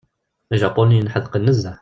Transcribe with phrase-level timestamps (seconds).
[0.55, 1.77] Ijapuniyen ḥedqen nezzeh.